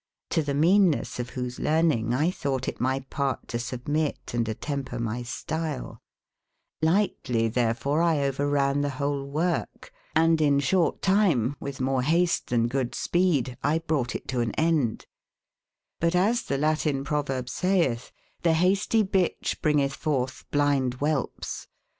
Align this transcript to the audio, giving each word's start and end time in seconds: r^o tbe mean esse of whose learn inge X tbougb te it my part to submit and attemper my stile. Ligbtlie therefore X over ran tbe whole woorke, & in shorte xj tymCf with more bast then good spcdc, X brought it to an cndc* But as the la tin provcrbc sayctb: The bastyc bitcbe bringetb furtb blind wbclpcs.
r^o 0.31 0.43
tbe 0.43 0.55
mean 0.57 0.95
esse 0.95 1.19
of 1.19 1.29
whose 1.29 1.59
learn 1.59 1.91
inge 1.91 2.11
X 2.11 2.37
tbougb 2.41 2.61
te 2.61 2.71
it 2.71 2.81
my 2.81 3.01
part 3.11 3.47
to 3.47 3.59
submit 3.59 4.31
and 4.33 4.47
attemper 4.47 4.99
my 4.99 5.21
stile. 5.21 5.99
Ligbtlie 6.83 7.53
therefore 7.53 8.01
X 8.01 8.17
over 8.27 8.49
ran 8.49 8.81
tbe 8.81 8.89
whole 8.93 9.23
woorke, 9.27 9.91
& 10.03 10.15
in 10.15 10.37
shorte 10.59 11.01
xj 11.01 11.01
tymCf 11.49 11.55
with 11.59 11.79
more 11.81 12.01
bast 12.01 12.47
then 12.47 12.65
good 12.67 12.93
spcdc, 12.93 13.55
X 13.63 13.85
brought 13.85 14.15
it 14.15 14.27
to 14.27 14.39
an 14.39 14.53
cndc* 14.53 15.05
But 15.99 16.15
as 16.15 16.41
the 16.45 16.57
la 16.57 16.73
tin 16.73 17.03
provcrbc 17.03 17.41
sayctb: 17.51 18.11
The 18.41 18.49
bastyc 18.53 19.09
bitcbe 19.11 19.61
bringetb 19.61 19.89
furtb 19.95 20.45
blind 20.49 20.97
wbclpcs. 20.97 21.67